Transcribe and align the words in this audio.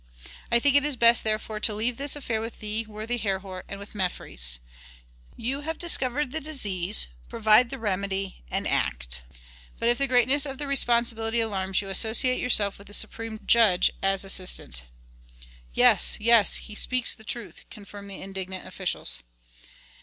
I 0.51 0.57
think 0.57 0.75
it 0.75 0.83
is 0.83 0.95
best 0.95 1.23
therefore 1.23 1.59
to 1.59 1.75
leave 1.75 1.97
this 1.97 2.15
affair 2.15 2.41
with 2.41 2.59
thee, 2.59 2.85
worthy 2.87 3.17
Herhor, 3.19 3.63
and 3.69 3.79
with 3.79 3.93
Mefres. 3.93 4.57
Ye 5.37 5.61
have 5.61 5.77
discovered 5.77 6.31
the 6.31 6.41
disease, 6.41 7.05
provide 7.29 7.69
the 7.69 7.77
remedy 7.77 8.41
and 8.49 8.67
act. 8.67 9.21
But 9.77 9.89
if 9.89 9.99
the 9.99 10.07
greatness 10.07 10.47
of 10.47 10.59
responsibility 10.59 11.39
alarms 11.39 11.83
you, 11.83 11.89
associate 11.89 12.37
with 12.37 12.41
yourselves 12.41 12.77
the 12.79 12.93
supreme 12.95 13.41
judge 13.45 13.91
as 14.01 14.23
assistant." 14.23 14.85
"Yes! 15.71 16.17
yes! 16.19 16.55
he 16.55 16.73
speaks 16.73 17.15
truth," 17.27 17.65
confirmed 17.69 18.09
the 18.09 18.23
indignant 18.23 18.65
officials. 18.65 19.19